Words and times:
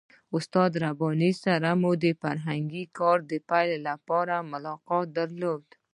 استاد 0.35 0.71
رباني 0.83 1.31
سره 1.43 1.69
مو 1.81 1.91
د 2.03 2.05
فرهنګي 2.21 2.83
کار 2.97 3.17
د 3.31 3.33
پیل 3.49 3.71
لپاره 3.89 4.35
ملاقات 4.51 5.05
درلود. 5.17 5.63